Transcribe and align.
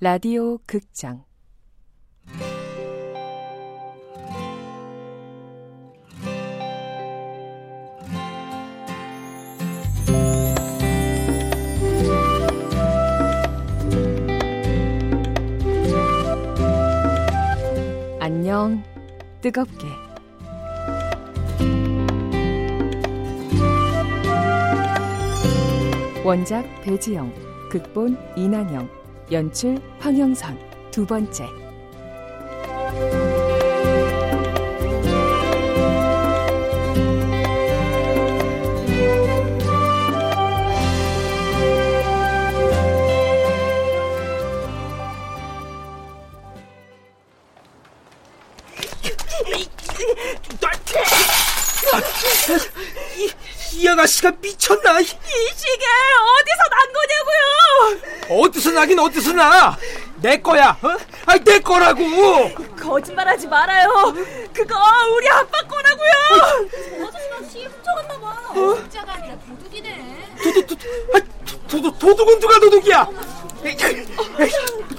라디오 0.00 0.58
극장. 0.58 1.24
안녕 18.20 18.80
뜨겁게. 19.40 19.88
원작 26.24 26.64
배지영 26.84 27.32
극본 27.68 28.16
이난영 28.36 28.97
연출 29.30 29.78
황영선 29.98 30.58
두 30.90 31.04
번째 31.06 31.44
이, 53.16 53.30
이 53.74 53.88
아가씨가 53.88 54.30
미쳤나? 54.40 55.00
이시계 55.00 55.16
어디서 56.38 56.62
난 56.70 56.92
거냐고요? 56.92 58.27
어디서 58.38 58.70
나긴 58.72 58.98
어디서 58.98 59.32
나? 59.32 59.76
내 60.16 60.36
거야. 60.36 60.78
어? 60.82 60.96
아니 61.26 61.42
내 61.44 61.58
거라고. 61.58 62.02
거짓말하지 62.78 63.48
말아요. 63.48 63.88
그거 64.52 64.76
우리 65.14 65.28
아빠 65.28 65.58
거라고요. 65.66 66.10
아저씨가 67.06 67.50
씨 67.50 67.64
훔쳐갔나 67.66 68.20
봐. 68.20 68.30
훔자가 68.52 69.14
아니라 69.14 69.36
도둑이네. 69.40 70.36
도둑 70.42 70.66
도, 70.66 70.76
아, 71.14 71.20
도, 71.68 71.82
도, 71.82 71.98
도둑은 71.98 72.38
누가 72.40 72.58
도둑이야? 72.60 73.08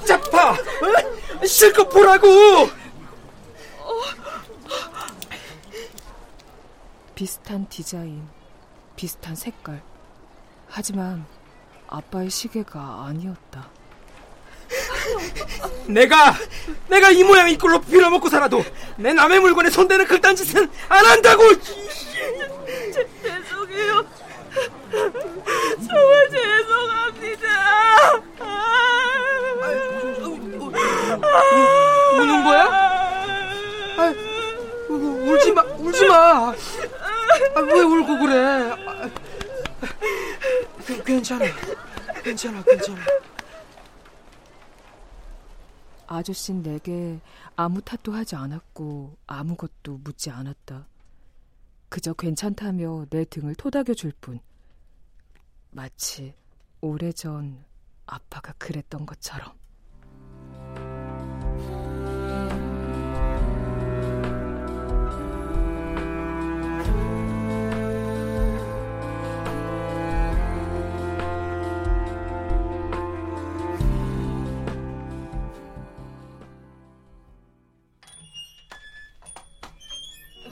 짜파. 0.06 0.52
어? 0.52 1.46
실컷 1.46 1.90
보라고. 1.90 2.70
비슷한 7.16 7.68
디자인 7.68 8.30
비슷한 8.96 9.36
색깔 9.36 9.82
하지만 10.70 11.26
아빠의 11.90 12.30
시계가 12.30 13.06
아니었다 13.08 13.68
내가 15.88 16.36
내가 16.88 17.10
이 17.10 17.24
모양 17.24 17.50
이 17.50 17.58
꼴로 17.58 17.82
빌어먹고 17.82 18.30
살아도 18.30 18.64
내 18.98 19.14
남의 19.14 19.40
물건에 19.40 19.70
손대는 19.70 20.06
그딴 20.06 20.36
짓은 20.36 20.70
안 20.90 21.06
한다고. 21.06 21.44
괜찮아, 42.40 42.64
괜찮아. 42.64 43.02
아저씨는 46.08 46.64
내게 46.64 47.20
아무 47.58 47.82
탓도 47.82 48.14
하지 48.14 48.38
않았고 48.38 49.18
아무것도 49.28 50.00
묻지 50.04 50.30
않았다. 50.30 50.88
그저 51.90 52.14
괜찮다며 52.14 53.08
내 53.10 53.26
등을 53.26 53.56
토닥여 53.56 53.94
줄 53.94 54.14
뿐. 54.22 54.40
마치 55.72 56.34
오래전 56.80 57.66
아빠가 58.06 58.54
그랬던 58.54 59.06
것처럼. 59.06 59.59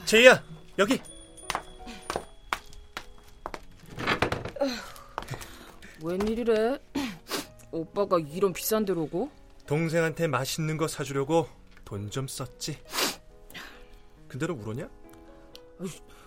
제이야 0.07 0.41
여기 0.79 1.01
웬일이래? 6.01 6.79
오빠가 7.72 8.18
이런 8.19 8.53
비싼 8.53 8.85
데로 8.85 9.03
오고? 9.03 9.29
동생한테 9.66 10.28
맛있는 10.28 10.78
거 10.78 10.88
사주려고 10.88 11.47
돈 11.84 12.09
좀 12.09 12.28
썼지 12.28 12.78
근데 14.28 14.45
너 14.47 14.53
울었냐? 14.53 14.90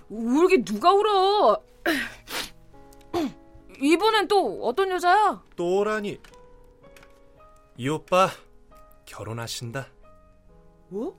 울기 0.08 0.64
누가 0.64 0.92
울어? 0.92 1.62
이번엔 3.80 4.28
또 4.28 4.62
어떤 4.66 4.90
여자야? 4.90 5.42
또라니 5.56 6.20
이 7.76 7.88
오빠 7.88 8.28
결혼하신다 9.06 9.86
뭐? 10.88 11.18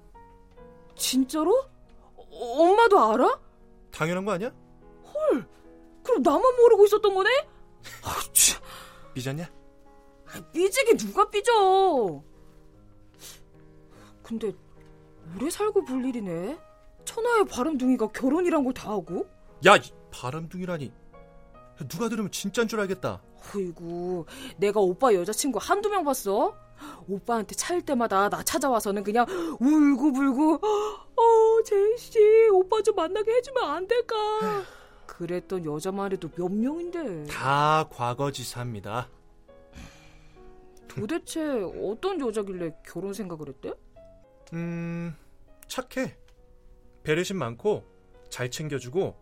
진짜로? 0.95 1.65
어, 2.41 2.45
엄마도 2.63 2.99
알아? 2.99 3.39
당연한 3.91 4.25
거 4.25 4.31
아니야? 4.31 4.51
그럼 6.03 6.23
나만 6.23 6.41
모르고 6.57 6.85
있었던 6.85 7.13
거네? 7.13 7.29
아, 8.03 8.15
참. 8.33 8.59
삐졌냐? 9.13 9.47
삐지기 10.51 10.97
누가 10.97 11.29
삐져? 11.29 12.23
근데 14.23 14.51
오래 15.35 15.49
살고 15.49 15.85
볼 15.85 16.03
일이네. 16.03 16.57
천하의 17.05 17.45
바람둥이가 17.45 18.07
결혼이란 18.07 18.63
걸 18.63 18.73
다 18.73 18.89
하고? 18.91 19.27
야이 19.63 19.81
바람둥이라니 20.11 20.91
누가 21.87 22.09
들으면 22.09 22.31
진짠 22.31 22.67
줄 22.67 22.79
알겠다 22.79 23.21
어이구, 23.55 24.25
내가 24.57 24.79
오빠 24.79 25.13
여자친구 25.13 25.59
한두 25.61 25.89
명 25.89 26.03
봤어? 26.03 26.55
오빠한테 27.07 27.53
차일 27.55 27.81
때마다 27.83 28.29
나 28.29 28.41
찾아와서는 28.43 29.03
그냥 29.03 29.25
울고불고, 29.59 30.53
어, 30.55 31.21
만나게 33.01 33.31
해주면 33.37 33.63
안 33.63 33.87
될까? 33.87 34.15
그랬던 35.07 35.65
여자만 35.65 36.11
해도 36.11 36.29
몇 36.35 36.49
명인데. 36.51 37.25
다 37.25 37.87
과거지사입니다 37.91 39.09
도대체 40.87 41.41
어떤 41.83 42.19
여자길래 42.19 42.75
결혼 42.85 43.13
생각을 43.13 43.47
했대? 43.47 43.73
음 44.53 45.15
착해 45.67 46.15
배려심 47.03 47.37
많고 47.37 47.83
잘 48.29 48.51
챙겨주고 48.51 49.15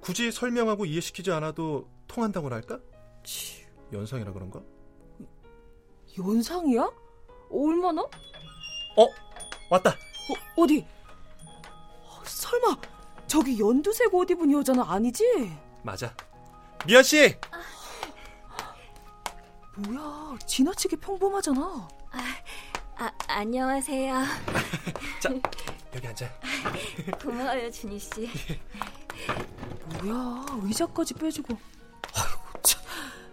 굳이 0.00 0.30
설명하고 0.32 0.84
이해시키지 0.86 1.30
않아도 1.30 1.88
통한다고 2.08 2.50
할까? 2.50 2.80
치, 3.24 3.64
연상이라 3.92 4.32
그런가? 4.32 4.60
연상이야? 6.18 6.90
얼마나? 7.50 8.02
어 8.02 9.06
왔다 9.70 9.90
어, 9.90 10.62
어디? 10.62 10.84
어, 12.28 12.30
설마 12.30 12.76
저기 13.26 13.58
연두색 13.58 14.14
옷 14.14 14.30
입은 14.30 14.52
여자는 14.52 14.82
아니지? 14.82 15.56
맞아 15.82 16.14
미연 16.86 17.02
씨 17.02 17.34
뭐야, 19.76 20.36
지나치게 20.44 20.96
평범하잖아. 20.96 21.88
아, 22.96 23.12
안녕하세요. 23.28 24.12
자 25.22 25.30
여기 25.94 26.06
앉아 26.08 26.28
고마워요, 27.22 27.70
준희 27.70 27.96
씨. 27.96 28.28
뭐야, 30.02 30.46
의자까지 30.64 31.14
빼주고. 31.14 31.56
아이고, 32.12 32.60
참, 32.64 32.82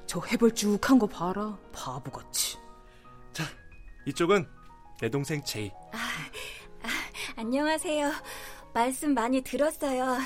저 0.06 0.22
해벌쭉한 0.22 1.00
거 1.00 1.08
봐라, 1.08 1.58
바보같이. 1.74 2.60
이쪽은 4.06 4.48
내 5.02 5.10
동생 5.10 5.44
제이 5.44 5.72
안녕하세요. 7.36 8.12
말씀 8.76 9.14
많이 9.14 9.42
들었어요. 9.42 10.18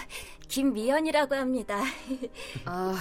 김미연이라고 0.47 1.35
합니다. 1.35 1.83
아, 2.65 2.95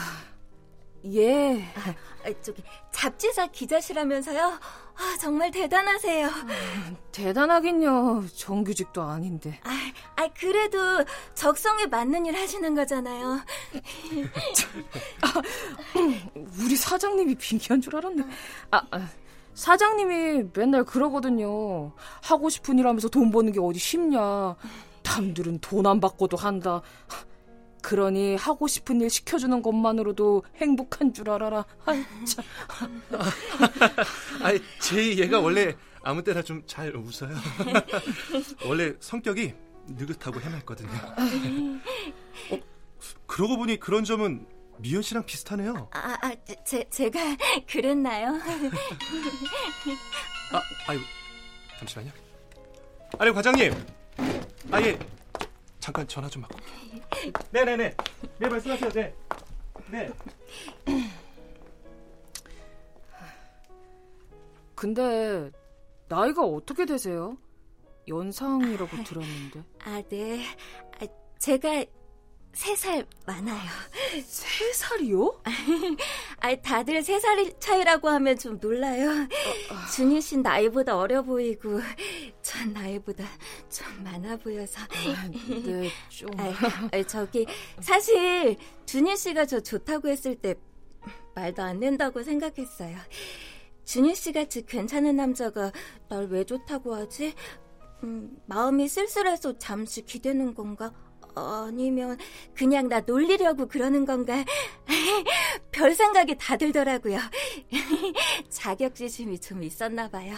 예. 1.07 1.65
아, 1.75 2.31
저기 2.43 2.63
잡지사 2.93 3.47
기자시라면서요? 3.47 4.43
아, 4.43 5.17
정말 5.19 5.51
대단하세요. 5.51 6.29
대단하긴요. 7.13 8.27
정규직도 8.37 9.01
아닌데. 9.01 9.59
아, 9.65 9.71
아, 10.17 10.29
그래도 10.39 10.79
적성에 11.35 11.87
맞는 11.87 12.27
일 12.27 12.37
하시는 12.37 12.75
거잖아요. 12.75 13.41
우리 16.63 16.77
사장님이 16.77 17.37
빙의한 17.37 17.81
줄 17.81 17.97
알았네. 17.97 18.23
아, 18.73 18.83
아, 18.91 19.09
사장님이 19.55 20.51
맨날 20.53 20.85
그러거든요. 20.85 21.93
하고 22.23 22.51
싶은 22.51 22.79
일 22.79 22.87
하면서 22.87 23.09
돈 23.09 23.31
버는 23.31 23.53
게 23.53 23.61
어디 23.61 23.79
쉽냐. 23.79 24.57
남들은 25.17 25.59
돈 25.61 25.87
안 25.87 26.01
받고도 26.01 26.37
한다. 26.37 26.83
그러니 27.83 28.37
하고 28.37 28.67
싶은 28.67 29.01
일 29.01 29.09
시켜주는 29.09 29.63
것만으로도 29.63 30.43
행복한 30.57 31.15
줄 31.15 31.31
알아라. 31.31 31.65
아이, 31.87 32.05
참. 32.27 32.45
아이, 34.43 34.61
제 34.81 35.17
얘가 35.17 35.39
원래 35.41 35.75
아무 36.03 36.23
때나 36.23 36.43
좀 36.43 36.63
잘 36.67 36.95
웃어요. 36.97 37.35
원래 38.67 38.93
성격이 39.01 39.55
느긋하고 39.87 40.41
해맑거든요. 40.41 40.91
어, 42.51 42.59
그러고 43.27 43.57
보니 43.57 43.79
그런 43.79 44.05
점은 44.05 44.47
미연 44.79 45.01
씨랑 45.03 45.25
비슷하네요. 45.25 45.89
아, 45.93 46.19
아 46.21 46.35
제, 46.65 46.85
제가 46.91 47.19
그랬나요? 47.71 48.35
아, 50.53 50.61
아유, 50.89 50.99
잠시만요. 51.79 52.11
아니, 53.19 53.33
과장님. 53.33 53.73
아, 54.71 54.81
예. 54.83 54.99
잠깐 55.81 56.07
전화 56.07 56.29
좀 56.29 56.43
받고. 56.43 56.59
네네네. 57.51 57.97
네, 58.39 58.49
말씀하세요. 58.49 58.91
네. 58.91 59.15
네. 59.91 60.11
근데 64.75 65.51
나이가 66.09 66.45
어떻게 66.45 66.85
되세요? 66.85 67.37
연상이라고 68.07 69.03
들었는데. 69.05 69.65
아, 69.85 70.03
네. 70.09 70.45
아, 71.01 71.07
제가 71.39 71.85
세 72.53 72.75
살 72.75 73.07
많아요. 73.27 73.71
세 74.25 74.73
살이요? 74.73 75.43
아, 76.41 76.55
다들 76.57 77.03
세 77.03 77.21
살 77.21 77.59
차이라고 77.61 78.09
하면 78.09 78.37
좀 78.37 78.59
놀라요. 78.61 79.11
준희 79.95 80.21
씨 80.21 80.39
나이보다 80.39 80.97
어려 80.97 81.23
보이고 81.23 81.81
전 82.43 82.73
나이보다 82.73 83.25
좀 83.71 83.87
많아 84.03 84.37
보여서. 84.39 84.81
아, 84.81 85.29
네, 85.29 85.89
좀. 86.09 86.29
아, 86.37 87.03
저기 87.07 87.47
사실 87.81 88.57
준희 88.87 89.17
씨가 89.17 89.47
저 89.47 89.61
좋다고 89.61 90.09
했을 90.09 90.35
때 90.35 90.55
말도 91.37 91.63
안 91.63 91.79
된다고 91.79 92.23
생각했어요. 92.25 92.97
준희 93.85 94.15
씨 94.17 94.33
같이 94.33 94.67
괜찮은 94.67 95.15
남자가 95.17 95.71
날 96.09 96.27
왜 96.29 96.43
좋다고 96.45 96.95
하지? 96.95 97.35
음, 98.03 98.37
마음이 98.47 98.89
쓸쓸해서 98.89 99.59
잠시 99.59 100.03
기대는 100.05 100.55
건가? 100.55 100.93
아니면 101.35 102.17
그냥 102.55 102.89
나 102.89 103.01
놀리려고 103.01 103.67
그러는 103.67 104.05
건가? 104.05 104.45
별 105.73 105.95
생각이 105.95 106.37
다 106.39 106.57
들더라고요. 106.57 107.19
자격지심이 108.51 109.39
좀 109.41 109.63
있었나 109.63 110.09
봐요. 110.09 110.35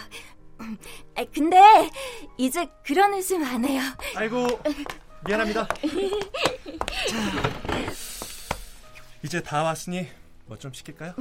아, 1.15 1.25
근데 1.33 1.57
이제 2.37 2.67
그런 2.85 3.13
의심 3.13 3.43
안 3.43 3.65
해요. 3.65 3.81
아이고 4.15 4.47
미안합니다. 5.25 5.67
이제 9.23 9.41
다 9.41 9.63
왔으니 9.63 10.07
뭐 10.45 10.57
좀 10.57 10.73
시킬까요? 10.73 11.13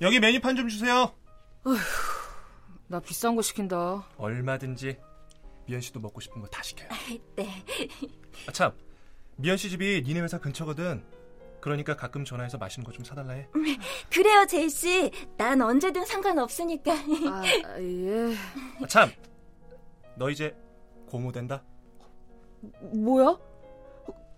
여기 0.00 0.18
메뉴판 0.20 0.56
좀 0.56 0.68
주세요. 0.68 1.12
어휴, 1.64 1.76
나 2.86 3.00
비싼 3.00 3.36
거 3.36 3.42
시킨다. 3.42 4.06
얼마든지 4.16 4.96
미연 5.70 5.80
씨도 5.80 6.00
먹고 6.00 6.20
싶은 6.20 6.40
거 6.42 6.48
다 6.48 6.62
시켜요. 6.64 6.88
네. 7.36 7.48
아, 8.48 8.52
참, 8.52 8.72
미연 9.36 9.56
씨 9.56 9.70
집이 9.70 10.02
니네 10.04 10.20
회사 10.20 10.38
근처거든. 10.38 11.04
그러니까 11.60 11.94
가끔 11.94 12.24
전화해서 12.24 12.58
맛있는 12.58 12.84
거 12.84 12.90
좀 12.92 13.04
사달라 13.04 13.34
해. 13.34 13.46
그래요, 14.12 14.44
제이 14.46 14.68
씨. 14.68 15.10
난 15.36 15.60
언제든 15.60 16.04
상관없으니까. 16.06 16.92
아, 16.92 17.80
예. 17.80 18.34
아, 18.82 18.86
참, 18.88 19.12
너 20.16 20.28
이제 20.28 20.56
고모 21.08 21.30
된다. 21.30 21.62
뭐야? 22.92 23.38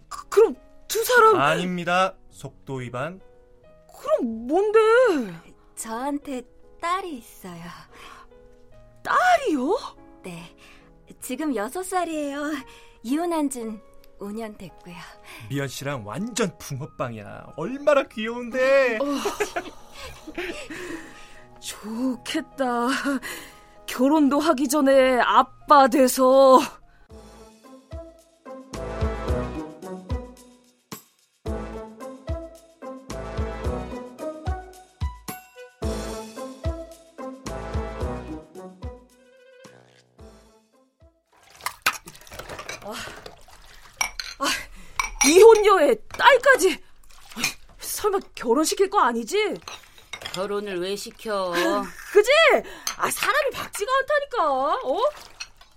그, 0.09 0.29
그럼 0.29 0.55
두 0.87 1.03
사람 1.03 1.37
아닙니다. 1.41 2.15
속도 2.31 2.75
위반. 2.75 3.21
그럼 3.99 4.47
뭔데? 4.47 4.79
저한테 5.77 6.43
딸이 6.81 7.17
있어요. 7.17 7.63
딸이요? 9.03 9.79
네. 10.25 10.55
지금 11.23 11.55
여섯 11.55 11.85
살이에요. 11.85 12.53
이혼한 13.05 13.49
지는 13.49 13.81
5년 14.19 14.59
됐고요. 14.59 14.95
미연 15.49 15.69
씨랑 15.69 16.05
완전 16.07 16.57
붕어빵이야. 16.59 17.55
얼마나 17.57 18.03
귀여운데. 18.05 18.99
좋겠다. 21.61 22.89
결혼도 23.87 24.41
하기 24.41 24.69
전에 24.69 25.21
아빠 25.21 25.89
돼서. 25.89 26.59
결혼시킬 48.63 48.91
거 48.91 49.01
아니지? 49.01 49.57
결혼을 50.35 50.81
왜 50.81 50.95
시켜? 50.95 51.53
그지? 52.13 52.31
아 52.97 53.11
사람이 53.11 53.51
박지가 53.51 53.91
않다니까. 53.93 54.75
어? 54.85 54.99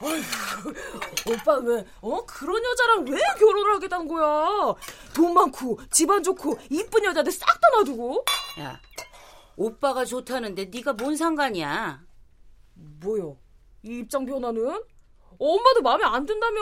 어휴, 0.01 1.33
오빠 1.33 1.55
왜? 1.59 1.85
어 2.01 2.25
그런 2.25 2.63
여자랑 2.63 3.05
왜 3.07 3.19
결혼을 3.39 3.73
하겠다는 3.75 4.07
거야? 4.07 4.75
돈 5.13 5.33
많고 5.33 5.79
집안 5.89 6.21
좋고 6.21 6.59
이쁜 6.69 7.03
여자들 7.05 7.31
싹 7.31 7.45
다 7.59 7.69
놔두고. 7.77 8.23
야, 8.59 8.79
오빠가 9.55 10.05
좋다는데 10.05 10.65
네가 10.65 10.93
뭔 10.93 11.15
상관이야? 11.15 12.01
뭐요? 12.75 13.37
이 13.83 13.99
입장 13.99 14.25
변화는? 14.25 14.83
엄마도 15.39 15.81
마음에 15.81 16.03
안 16.05 16.25
든다며. 16.25 16.61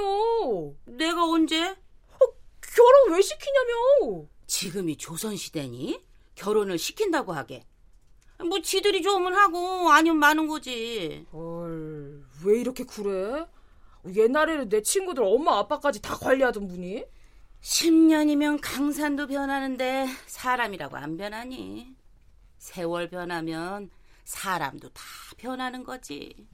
내가 0.86 1.26
언제? 1.26 1.70
어, 1.70 2.20
결혼 2.62 3.12
왜 3.14 3.22
시키냐며. 3.22 4.26
지금이 4.48 4.98
조선시대니? 4.98 6.13
결혼을 6.36 6.78
시킨다고 6.78 7.34
하게. 7.34 7.64
뭐 8.40 8.62
지들이 8.62 9.02
좋으면 9.02 9.34
하고 9.34 9.92
아니면 9.92 10.18
마는 10.18 10.48
거지. 10.48 11.26
헐, 11.32 12.26
왜 12.46 12.60
이렇게 12.60 12.84
쿨해? 12.84 13.46
옛날에는 14.14 14.70
내 14.70 14.82
친구들 14.82 15.24
엄마 15.24 15.58
아빠까지 15.60 16.02
다 16.02 16.16
관리하던 16.16 16.68
분이? 16.68 17.06
10년이면 17.62 18.60
강산도 18.62 19.28
변하는데 19.28 20.08
사람이라고 20.26 20.98
안 20.98 21.16
변하니. 21.16 21.96
세월 22.58 23.10
변하면 23.10 23.90
사람도 24.26 24.90
다 24.90 25.04
변하는 25.38 25.84
거지. 25.84 26.48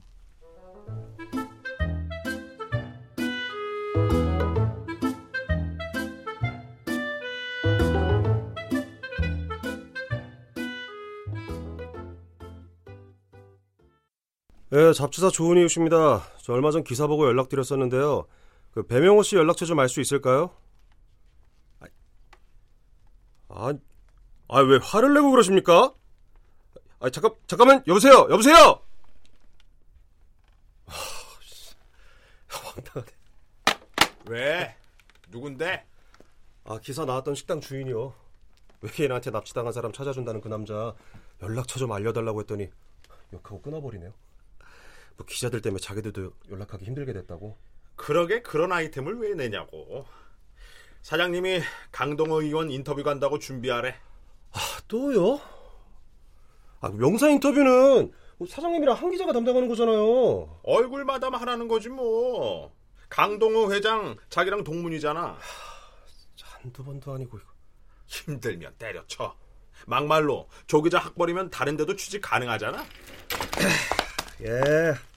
예, 14.72 14.92
잡지사 14.92 15.30
좋은 15.30 15.56
이웃입니다. 15.58 16.22
저 16.42 16.52
얼마 16.52 16.70
전 16.70 16.84
기사 16.84 17.06
보고 17.06 17.26
연락드렸었는데요. 17.26 18.26
그 18.72 18.86
배명호 18.86 19.22
씨 19.24 19.36
연락처 19.36 19.66
좀 19.66 19.78
알 19.80 19.88
수 19.88 20.00
있을까요? 20.00 20.50
아, 23.48 23.72
아, 24.48 24.60
왜 24.60 24.78
화를 24.80 25.12
내고 25.14 25.30
그러십니까? 25.32 25.92
아, 27.00 27.10
잠깐, 27.10 27.32
잠깐만, 27.48 27.82
여보세요, 27.88 28.28
여보세요! 28.30 28.80
아, 30.86 30.92
황당하네. 32.48 33.12
왜? 34.28 34.76
누군데? 35.30 35.84
아, 36.64 36.78
기사 36.78 37.04
나왔던 37.04 37.34
식당 37.34 37.60
주인이요. 37.60 38.14
외계인한테 38.82 39.30
납치당한 39.32 39.72
사람 39.72 39.92
찾아준다는 39.92 40.40
그 40.40 40.46
남자 40.48 40.94
연락처 41.42 41.78
좀 41.80 41.90
알려달라고 41.92 42.40
했더니 42.40 42.70
욕하고 43.32 43.60
끊어버리네요. 43.62 44.12
뭐 45.20 45.26
기자들 45.26 45.60
때문에 45.60 45.80
자기들도 45.80 46.32
연락하기 46.50 46.86
힘들게 46.86 47.12
됐다고. 47.12 47.58
그러게 47.94 48.40
그런 48.40 48.72
아이템을 48.72 49.18
왜 49.18 49.34
내냐고. 49.34 50.06
사장님이 51.02 51.60
강동호 51.92 52.40
의원 52.40 52.70
인터뷰 52.70 53.02
간다고 53.02 53.38
준비하래. 53.38 53.94
아, 54.52 54.58
또요? 54.88 55.38
아, 56.80 56.88
명사 56.88 57.28
인터뷰는 57.28 58.12
사장님이랑 58.48 58.96
한 58.96 59.10
기자가 59.10 59.34
담당하는 59.34 59.68
거잖아요. 59.68 60.60
얼굴 60.62 61.04
마담 61.04 61.34
하라는 61.34 61.68
거지 61.68 61.90
뭐. 61.90 62.74
강동호 63.10 63.74
회장 63.74 64.16
자기랑 64.30 64.64
동문이잖아. 64.64 65.36
한두 66.42 66.82
번도 66.82 67.12
아니고 67.12 67.36
이거. 67.36 67.46
힘들면 68.06 68.76
때려쳐. 68.78 69.36
막말로 69.86 70.48
조 70.66 70.80
기자 70.80 70.98
학벌이면 70.98 71.50
다른 71.50 71.76
데도 71.76 71.94
취직 71.96 72.22
가능하잖아. 72.22 72.82
예. 74.42 75.09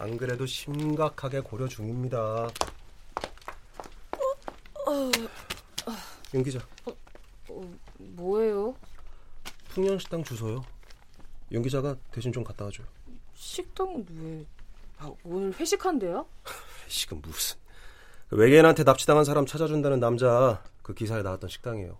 안 0.00 0.16
그래도 0.16 0.46
심각하게 0.46 1.40
고려 1.40 1.68
중입니다. 1.68 2.48
윤 6.32 6.42
기자, 6.42 6.58
뭐예요? 7.98 8.74
풍년식당 9.68 10.24
주소요. 10.24 10.64
윤 11.52 11.62
기자가 11.62 11.94
대신 12.10 12.32
좀 12.32 12.42
갖다 12.42 12.64
와줘요. 12.64 12.86
식당은 13.34 14.06
왜? 14.10 14.46
아, 15.00 15.12
오늘 15.22 15.52
회식한대요? 15.52 16.24
지금 16.88 17.20
무슨 17.20 17.58
외계인한테 18.30 18.84
납치당한 18.84 19.26
사람 19.26 19.44
찾아준다는 19.44 20.00
남자 20.00 20.64
그 20.82 20.94
기사에 20.94 21.20
나왔던 21.20 21.50
식당이에요. 21.50 21.98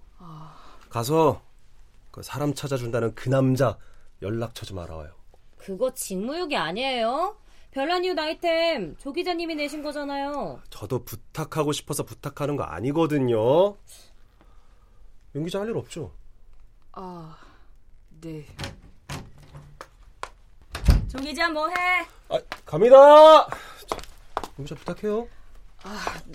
가서 0.89 1.43
그 2.11 2.23
사람 2.23 2.55
찾아준다는 2.55 3.15
그 3.15 3.29
남자 3.29 3.77
연락처 4.23 4.65
좀 4.65 4.79
알아와요. 4.79 5.13
그거 5.59 5.93
직무유기 5.93 6.57
아니에요? 6.57 7.37
별난 7.71 8.05
이유 8.05 8.15
아이템 8.19 8.97
조 8.99 9.13
기자님이 9.13 9.55
내신 9.55 9.83
거잖아요. 9.83 10.61
저도 10.71 11.05
부탁하고 11.05 11.73
싶어서 11.73 12.03
부탁하는 12.05 12.57
거 12.57 12.65
아니거든요. 12.65 13.77
윤 15.37 15.45
기자 15.45 15.61
할 15.61 15.69
일 15.69 15.77
없죠? 15.77 16.13
아, 16.93 17.37
네. 18.21 18.45
조 21.09 21.19
기자 21.19 21.49
뭐 21.49 21.69
해? 21.69 21.75
아, 22.29 22.41
갑니다. 22.67 23.47
윤 24.59 24.65
기자 24.67 24.75
부탁해요. 24.75 25.29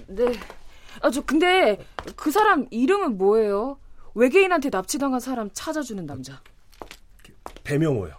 네. 0.08 0.39
아, 1.01 1.10
저 1.10 1.22
근데 1.22 1.86
그 2.15 2.32
사람 2.32 2.65
이름은 2.72 3.18
뭐예요? 3.18 3.77
외계인한테 4.13 4.70
납치당한 4.70 5.20
사람 5.20 5.50
찾아주는 5.51 6.06
남자. 6.06 6.42
배명호요. 7.65 8.15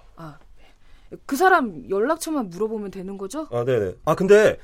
아, 1.12 1.16
그 1.26 1.36
사람 1.36 1.88
연락처만 1.88 2.50
물어보면 2.50 2.90
되는 2.90 3.16
거죠? 3.18 3.48
아, 3.50 3.64
네네. 3.64 3.94
아, 4.04 4.14
근데 4.14 4.58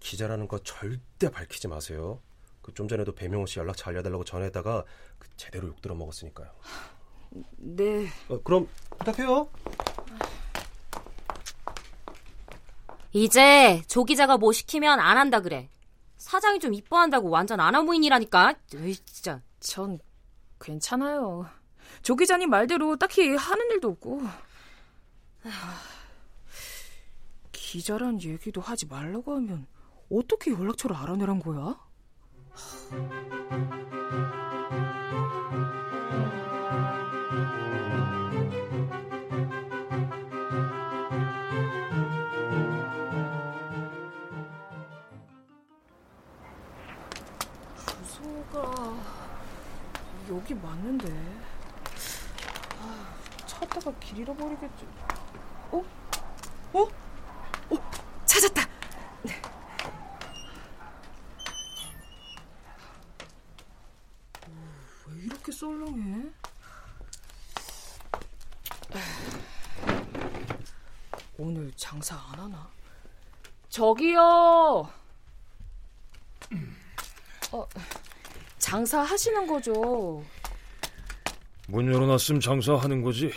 기자라는 0.00 0.46
거 0.48 0.58
절대 0.60 1.30
밝히지 1.30 1.68
마세요. 1.68 2.20
그 2.62 2.72
좀 2.74 2.86
전에도 2.86 3.12
배명호 3.14 3.46
씨 3.46 3.58
연락처 3.58 3.88
알려달라고 3.90 4.24
전화했다가 4.24 4.84
그 5.18 5.28
제대로 5.36 5.68
욕 5.68 5.80
들어 5.80 5.94
먹었으니까요. 5.94 6.50
네. 7.56 8.06
어, 8.28 8.38
그럼 8.42 8.68
부탁해요. 8.98 9.48
이제 13.12 13.82
조 13.86 14.04
기자가 14.04 14.36
뭐 14.36 14.52
시키면 14.52 15.00
안 15.00 15.16
한다 15.16 15.40
그래. 15.40 15.70
사장이 16.18 16.58
좀 16.60 16.74
이뻐한다고 16.74 17.30
완전 17.30 17.58
아나무인이라니까. 17.60 18.54
에이 18.74 18.96
진짜. 18.96 19.40
전 19.60 19.98
괜찮아요. 20.60 21.46
조 22.02 22.16
기자님 22.16 22.50
말대로 22.50 22.96
딱히 22.96 23.34
하는 23.34 23.70
일도 23.70 23.88
없고. 23.88 24.20
아, 25.44 25.80
기자란 27.52 28.20
얘기도 28.22 28.60
하지 28.60 28.86
말라고 28.86 29.34
하면 29.36 29.66
어떻게 30.10 30.50
연락처를 30.52 30.96
알아내란 30.96 31.40
거야? 31.40 31.78
주소가 48.02 48.96
여기 50.30 50.54
맞는데. 50.54 51.08
아, 52.80 53.14
찾다가 53.46 53.92
길 54.00 54.18
잃어버리겠지. 54.18 54.86
어? 55.70 55.84
어? 56.72 56.82
어? 56.82 57.90
찾았다. 58.26 58.68
네. 59.22 59.34
어, 64.46 64.50
왜 65.08 65.22
이렇게 65.24 65.52
썰렁해? 65.52 66.30
오늘 71.38 71.70
장사 71.76 72.16
안 72.32 72.40
하나? 72.40 72.68
저기요. 73.68 74.90
어, 77.52 77.66
장사 78.58 79.00
하시는 79.02 79.46
거죠? 79.46 80.24
문 81.68 81.86
열어놨으면 81.92 82.40
장사하는 82.40 83.02
거지. 83.02 83.30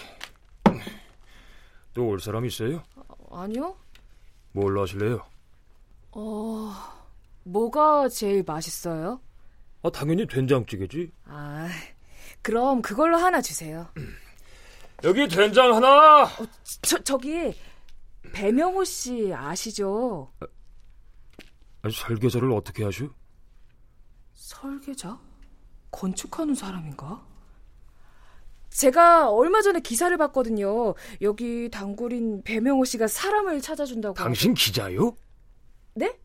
또 1.93 2.05
올 2.07 2.19
사람 2.19 2.45
있어요? 2.45 2.83
아니요. 3.31 3.75
뭘로 4.53 4.81
하실래요? 4.81 5.25
어, 6.11 6.73
뭐가 7.43 8.09
제일 8.09 8.43
맛있어요? 8.45 9.21
아, 9.83 9.89
당연히 9.89 10.27
된장찌개지. 10.27 11.11
아, 11.25 11.69
그럼 12.41 12.81
그걸로 12.81 13.17
하나 13.17 13.41
주세요. 13.41 13.87
여기 15.03 15.27
된장 15.27 15.73
하나. 15.75 16.27
저, 16.81 16.97
저기, 16.99 17.53
배명호 18.33 18.83
씨 18.83 19.33
아시죠? 19.33 20.31
아니, 21.81 21.93
설계자를 21.93 22.51
어떻게 22.51 22.83
하슈? 22.83 23.09
설계자? 24.33 25.19
건축하는 25.89 26.53
사람인가? 26.55 27.25
제가 28.81 29.29
얼마 29.29 29.61
전에 29.61 29.79
기사를 29.79 30.15
봤거든요. 30.17 30.95
여기 31.21 31.69
단골인 31.69 32.41
배명호 32.41 32.83
씨가 32.85 33.05
사람을 33.07 33.61
찾아준다고. 33.61 34.15
당신 34.15 34.55
기자요? 34.55 35.15
네? 35.93 36.17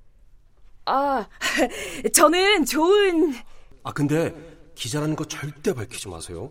아, 0.86 1.28
저는 2.14 2.64
좋은 2.64 3.34
아, 3.82 3.92
근데 3.92 4.34
기자라는 4.74 5.16
거 5.16 5.26
절대 5.26 5.74
밝히지 5.74 6.08
마세요. 6.08 6.50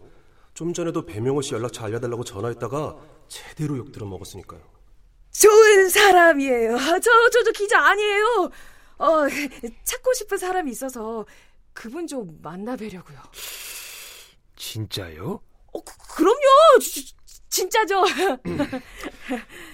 좀 0.53 0.73
전에도 0.73 1.07
배명호 1.07 1.41
씨 1.41 1.55
연락처 1.55 1.83
알려달라고 1.85 2.23
전화했다가 2.23 2.95
제대로 3.27 3.75
욕 3.77 3.91
들어 3.91 4.05
먹었으니까요. 4.05 4.61
좋은 5.31 5.89
사람이에요. 5.89 6.77
저, 6.77 6.99
저, 6.99 7.43
저 7.43 7.51
기자 7.51 7.81
아니에요. 7.83 8.51
어, 8.99 9.27
찾고 9.83 10.13
싶은 10.13 10.37
사람이 10.37 10.69
있어서 10.69 11.25
그분 11.73 12.05
좀 12.05 12.37
만나뵈려고요. 12.43 13.17
진짜요? 14.55 15.41
어, 15.77 15.81
그, 15.83 16.79
지- 16.79 17.13
진짜죠. 17.49 18.03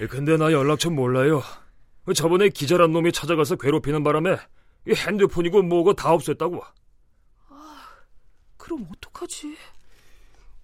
예, 0.01 0.07
근데 0.07 0.37
나 0.37 0.51
연락처 0.51 0.89
몰라요. 0.89 1.41
저번에 2.15 2.49
기자란 2.49 2.91
놈이 2.91 3.11
찾아가서 3.11 3.55
괴롭히는 3.55 4.03
바람에 4.03 4.37
이 4.87 4.93
핸드폰이고 4.93 5.61
뭐고 5.63 5.93
다 5.93 6.09
없앴다고. 6.15 6.61
그럼 8.57 8.87
어떡하지? 8.95 9.55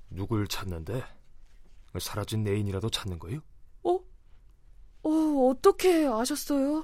누굴 0.09 0.47
찾는데? 0.47 1.03
사라진 1.99 2.43
내인이라도 2.43 2.89
찾는 2.89 3.17
거요? 3.19 3.39
어? 3.83 3.99
어, 5.03 5.49
어떻게 5.51 6.05
아셨어요? 6.05 6.77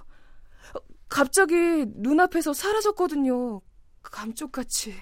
어, 0.74 0.80
갑자기 1.08 1.54
눈앞에서 1.88 2.54
사라졌거든요. 2.54 3.62
감쪽같이. 4.02 4.96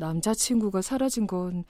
남자친구가 0.00 0.82
사라진 0.82 1.26
건 1.28 1.64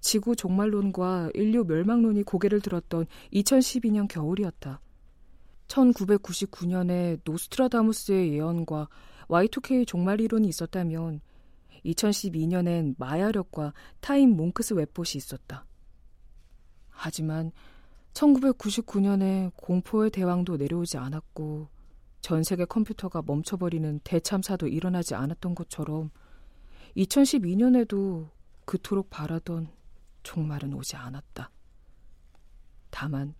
지구 0.00 0.36
종말론과 0.36 1.30
인류 1.34 1.64
멸망론이 1.64 2.22
고개를 2.22 2.60
들었던 2.60 3.06
2012년 3.32 4.08
겨울이었다. 4.08 4.80
1999년에 5.68 7.20
노스트라다무스의 7.24 8.32
예언과 8.34 8.88
Y2K 9.28 9.86
종말 9.86 10.20
이론이 10.20 10.48
있었다면 10.48 11.20
2012년엔 11.84 12.94
마야력과 12.98 13.72
타임 14.00 14.36
몽크스 14.36 14.74
웹봇이 14.74 15.12
있었다. 15.16 15.66
하지만 16.90 17.50
1999년에 18.12 19.52
공포의 19.56 20.10
대왕도 20.10 20.56
내려오지 20.58 20.98
않았고 20.98 21.68
전 22.20 22.42
세계 22.42 22.64
컴퓨터가 22.64 23.22
멈춰버리는 23.26 24.00
대참사도 24.04 24.68
일어나지 24.68 25.14
않았던 25.14 25.54
것처럼 25.54 26.10
2012년에도 26.96 28.28
그토록 28.64 29.10
바라던 29.10 29.68
종말은 30.22 30.72
오지 30.74 30.96
않았다. 30.96 31.50
다만 32.90 33.34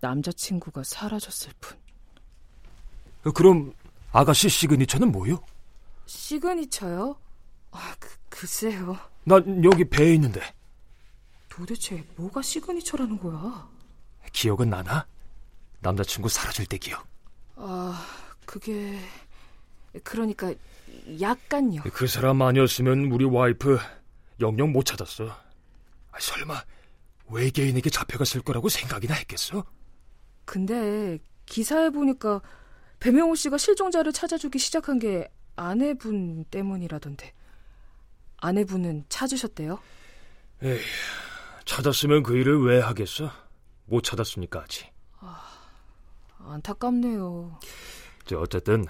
남자친구가 0.00 0.82
사라졌을 0.84 1.52
뿐. 1.60 1.78
그럼 3.34 3.74
아가씨 4.12 4.48
시그니처는 4.48 5.12
뭐요? 5.12 5.44
시그니처요? 6.06 7.16
아, 7.72 7.94
그, 7.98 8.08
글쎄요. 8.28 8.96
난 9.24 9.62
여기 9.64 9.84
배에 9.84 10.14
있는데 10.14 10.40
도대체 11.48 12.04
뭐가 12.16 12.40
시그니처라는 12.40 13.18
거야? 13.18 13.68
기억은 14.32 14.70
나나? 14.70 15.06
남자친구 15.80 16.28
사라질 16.28 16.66
때 16.66 16.78
기억. 16.78 17.06
아, 17.56 18.06
그게 18.46 18.98
그러니까 20.04 20.54
약간요. 21.20 21.82
그 21.92 22.06
사람 22.06 22.42
아니었으면 22.42 23.10
우리 23.12 23.24
와이프 23.24 23.78
영영 24.40 24.72
못 24.72 24.84
찾았어. 24.84 25.26
아, 25.26 26.18
설마 26.18 26.62
외계인에게 27.28 27.90
잡혀갔을 27.90 28.42
거라고 28.42 28.68
생각이나 28.68 29.14
했겠어? 29.14 29.64
근데 30.44 31.18
기사에 31.46 31.90
보니까 31.90 32.40
배명호 32.98 33.34
씨가 33.34 33.58
실종자를 33.58 34.12
찾아주기 34.12 34.58
시작한 34.58 34.98
게 34.98 35.28
아내분 35.56 36.44
때문이라던데. 36.44 37.32
아내분은 38.38 39.04
찾으셨대요? 39.08 39.78
에이, 40.62 40.78
찾았으면 41.64 42.22
그 42.22 42.36
일을 42.36 42.62
왜 42.64 42.80
하겠어? 42.80 43.30
못 43.84 44.02
찾았으니까 44.02 44.62
하지. 44.62 44.86
아, 45.18 45.42
안타깝네요. 46.38 47.58
어쨌든 48.36 48.86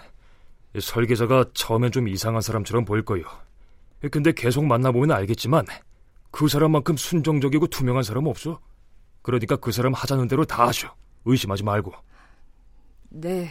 설계자가 0.78 1.46
처음엔 1.54 1.90
좀 1.90 2.08
이상한 2.08 2.42
사람처럼 2.42 2.84
보일 2.84 3.04
거요. 3.04 3.24
근데 4.10 4.32
계속 4.32 4.64
만나보면 4.64 5.10
알겠지만 5.10 5.66
그 6.30 6.48
사람만큼 6.48 6.96
순정적이고 6.96 7.66
투명한 7.66 8.02
사람 8.02 8.26
없어. 8.26 8.60
그러니까 9.22 9.56
그 9.56 9.72
사람 9.72 9.92
하자는 9.92 10.28
대로 10.28 10.44
다 10.44 10.68
하셔. 10.68 10.94
의심하지 11.24 11.64
말고. 11.64 11.92
네. 13.10 13.50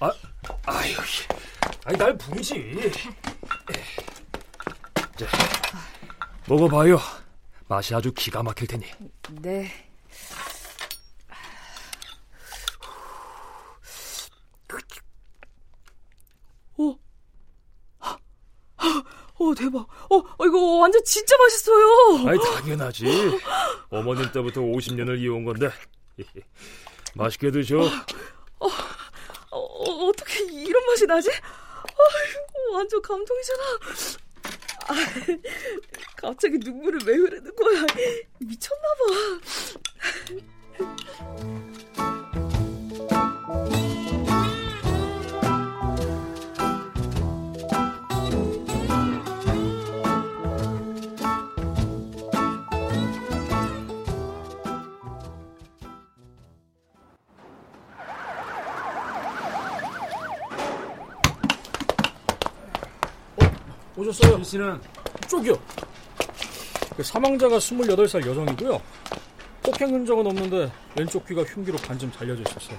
아, 0.00 0.10
아유, 0.66 0.96
아니 1.84 1.96
날 1.96 2.16
부르지. 2.18 2.90
자, 5.16 5.26
먹어봐요. 6.48 6.98
맛이 7.68 7.94
아주 7.94 8.12
기가 8.12 8.42
막힐 8.42 8.66
테니. 8.66 8.84
네. 9.40 9.70
어, 16.78 16.96
어 19.38 19.54
대박. 19.54 19.86
어, 20.10 20.22
이거 20.44 20.78
완전 20.78 21.02
진짜 21.04 21.36
맛있어요. 21.36 22.28
아이 22.28 22.38
당연하지. 22.38 23.06
어머님 23.90 24.30
때부터 24.30 24.60
50년을 24.60 25.20
이어온 25.20 25.44
건데. 25.44 25.70
맛있게 27.14 27.50
드셔. 27.50 27.78
어, 27.78 28.68
어, 29.50 29.58
어 29.58 30.12
떻게 30.16 30.44
이런 30.44 30.86
맛이 30.86 31.06
나지? 31.06 31.30
아, 31.30 32.74
완전 32.74 33.02
감동이잖아. 33.02 33.62
아, 34.88 34.94
갑자기 36.16 36.58
눈물을 36.58 37.00
왜 37.06 37.14
흐르는 37.14 37.54
거야? 37.54 37.86
미쳤나 38.38 38.82
봐. 38.82 39.42
오셨어요? 64.02 64.38
이 64.38 64.44
씨는 64.44 64.80
쪽이요. 65.28 65.54
그 66.96 67.02
사망자가 67.02 67.58
28살 67.58 68.26
여성이고요. 68.26 68.80
폭행 69.62 69.94
흔적은 69.94 70.26
없는데 70.26 70.70
왼쪽 70.98 71.26
귀가 71.26 71.42
흉기로 71.42 71.78
반쯤 71.78 72.12
잘려져 72.12 72.42
있었어요. 72.42 72.76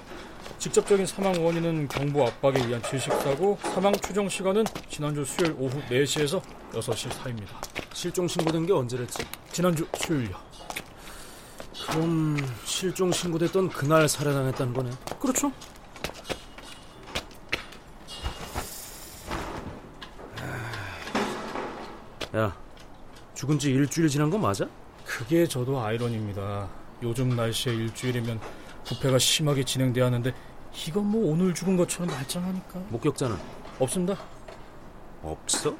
직접적인 0.58 1.06
사망 1.06 1.44
원인은 1.44 1.88
경부 1.88 2.22
압박에 2.22 2.60
의한 2.60 2.82
질식사고 2.82 3.58
사망 3.62 3.92
추정 3.94 4.28
시간은 4.28 4.64
지난주 4.88 5.24
수요일 5.24 5.54
오후 5.58 5.80
4시에서 5.90 6.40
6시 6.72 7.12
사이입니다. 7.12 7.60
실종 7.92 8.28
신고된 8.28 8.66
게 8.66 8.72
언제랬지? 8.72 9.24
지난주 9.50 9.86
수요일요. 9.96 10.36
그럼 11.88 12.36
실종 12.64 13.10
신고됐던 13.10 13.70
그날 13.70 14.08
살해당했다는 14.08 14.72
거네. 14.74 14.90
그렇죠. 15.18 15.50
야, 22.34 22.56
죽은 23.34 23.58
지 23.60 23.70
일주일 23.70 24.08
지난 24.08 24.28
거 24.28 24.36
맞아? 24.36 24.66
그게 25.04 25.46
저도 25.46 25.80
아이러니입니다. 25.80 26.68
요즘 27.02 27.28
날씨에 27.28 27.72
일주일이면 27.72 28.40
부패가 28.84 29.18
심하게 29.18 29.64
진행돼야 29.64 30.06
하는데 30.06 30.34
이건 30.88 31.06
뭐 31.06 31.30
오늘 31.30 31.54
죽은 31.54 31.76
것처럼 31.76 32.08
말짱하니까. 32.08 32.80
목격자는? 32.88 33.36
없습니다. 33.78 34.18
없어? 35.22 35.76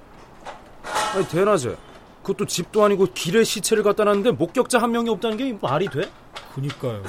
아니 1.15 1.27
대낮에 1.29 1.77
그것도 2.23 2.47
집도 2.47 2.85
아니고 2.85 3.07
길에 3.15 3.43
시체를 3.43 3.83
갖다 3.83 4.05
놨는데 4.05 4.33
목격자 4.33 4.81
한 4.81 4.93
명이 4.93 5.11
없다는 5.11 5.37
게 5.37 5.59
말이 5.61 5.89
돼? 5.89 6.11
그니까요. 6.55 7.03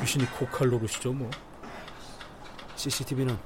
귀신이 0.00 0.26
코칼 0.26 0.68
노릇이죠 0.68 1.12
뭐. 1.12 1.30
CCTV는? 2.74 3.38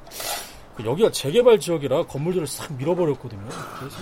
여기가 0.83 1.11
재개발 1.11 1.61
지역이라 1.61 2.07
건물들을 2.07 2.47
싹 2.47 2.73
밀어버렸거든요. 2.73 3.49
그래서 3.79 3.97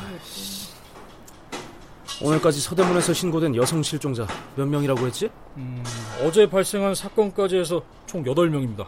오늘까지 2.23 2.61
서대문에서 2.61 3.13
신고된 3.13 3.57
여성 3.57 3.83
실종자 3.83 4.27
몇 4.57 4.67
명이라고 4.67 5.07
했지? 5.07 5.31
음, 5.57 5.83
어제 6.23 6.49
발생한 6.49 6.95
사건까지 6.95 7.57
해서 7.57 7.83
총 8.07 8.23
8명입니다. 8.23 8.87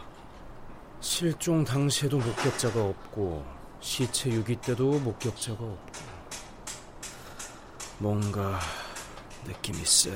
실종 1.01 1.63
당시에도 1.63 2.17
목격자가 2.17 2.81
없고 2.81 3.45
시체 3.79 4.29
유기 4.29 4.55
때도 4.55 4.99
목격자가 4.99 5.63
없고 5.63 5.77
뭔가 7.99 8.59
느낌이 9.45 9.83
쎄. 9.83 10.11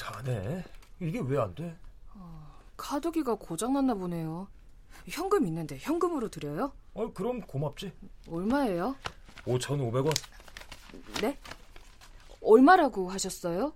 이상하네. 0.00 0.62
이게 1.00 1.20
왜 1.20 1.38
안 1.38 1.54
돼? 1.54 1.74
어, 2.14 2.54
카드기가 2.76 3.34
고장났나 3.36 3.94
보네요. 3.94 4.48
현금 5.08 5.46
있는데 5.46 5.78
현금으로 5.78 6.28
드려요? 6.28 6.72
어, 6.94 7.10
그럼 7.14 7.40
고맙지. 7.40 7.92
얼마예요? 8.28 8.94
5,500원. 9.44 10.12
네? 11.22 11.38
얼마라고 12.42 13.10
하셨어요? 13.10 13.72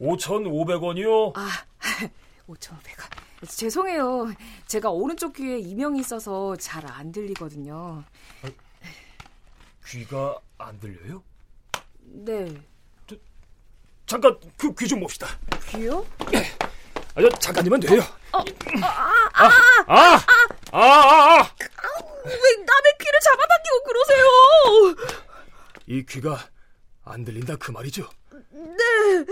5,500원이요. 0.00 1.32
아, 1.36 1.48
5,500원. 2.48 3.48
죄송해요. 3.48 4.32
제가 4.66 4.90
오른쪽 4.90 5.34
귀에 5.34 5.58
이명이 5.58 6.00
있어서 6.00 6.56
잘 6.56 6.84
안 6.86 7.10
들리거든요. 7.12 8.04
아, 8.42 8.50
귀가 9.86 10.38
안 10.58 10.78
들려요? 10.80 11.22
네. 12.00 12.54
잠깐 14.14 14.38
그 14.56 14.72
귀 14.76 14.86
좀 14.86 15.00
봅시다. 15.00 15.26
귀요? 15.70 16.06
아, 17.16 17.20
저 17.20 17.28
잠깐이면 17.40 17.80
돼요. 17.80 18.00
어, 18.30 18.38
어, 18.38 18.44
아, 18.80 18.86
아, 19.32 19.44
아, 19.44 19.92
아, 19.92 20.24
아, 20.70 20.78
아, 20.78 21.40
아. 21.40 21.50
왜 22.24 22.56
남의 22.64 22.94
귀를 23.00 23.20
잡아당기고 23.24 23.82
그러세요? 23.86 24.24
이 25.86 26.04
귀가 26.08 26.38
안 27.04 27.24
들린다 27.24 27.56
그 27.56 27.72
말이죠? 27.72 28.08
네. 28.52 29.26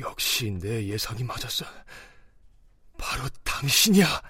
역시 0.00 0.50
내 0.50 0.84
예상이 0.88 1.22
맞았어. 1.22 1.64
바로 2.98 3.22
당신이야. 3.44 4.20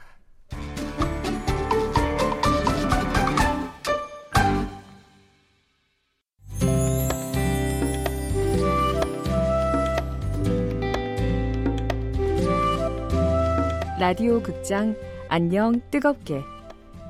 라디오 14.02 14.42
극장 14.42 14.96
안녕 15.28 15.80
뜨겁게 15.92 16.40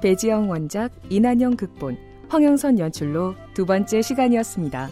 배지영 0.02 0.50
원작 0.50 0.92
이난영 1.08 1.56
극본 1.56 1.96
황영선 2.28 2.78
연출로 2.78 3.34
두 3.54 3.64
번째 3.64 4.02
시간이었습니다. 4.02 4.90